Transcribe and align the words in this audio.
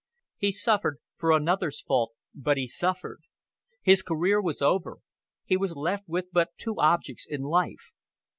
"He 0.37 0.51
suffered 0.51 0.97
for 1.15 1.31
another's 1.31 1.79
fault, 1.79 2.13
but 2.33 2.57
he 2.57 2.65
suffered. 2.65 3.19
His 3.83 4.01
career 4.01 4.41
was 4.41 4.59
over, 4.59 4.97
he 5.45 5.55
was 5.57 5.75
left 5.75 6.05
with 6.07 6.31
but 6.31 6.57
two 6.57 6.79
objects 6.79 7.27
in 7.29 7.41
life. 7.43 7.91